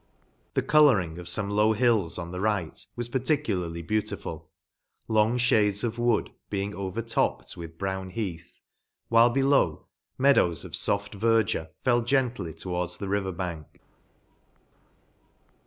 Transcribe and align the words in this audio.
The 0.55 0.63
colouring 0.63 1.19
of 1.19 1.27
fome 1.27 1.51
low 1.51 1.73
hills, 1.73 2.17
on 2.17 2.31
the 2.31 2.39
right, 2.41 2.83
was 2.95 3.07
particularly 3.07 3.83
beautiful, 3.83 4.49
long 5.07 5.37
fhades 5.37 5.83
Of 5.83 5.99
wood 5.99 6.31
being 6.49 6.73
overtopped 6.73 7.55
with 7.55 7.77
brown 7.77 8.09
/*' 8.09 8.09
heath, 8.09 8.61
while, 9.09 9.29
below, 9.29 9.85
meadows 10.17 10.65
of 10.65 10.71
foft 10.71 11.13
ver 11.13 11.43
dure 11.43 11.67
fell 11.83 12.01
gently 12.01 12.51
towards 12.55 12.97
the 12.97 13.09
river 13.09 13.31
bank. 13.31 13.79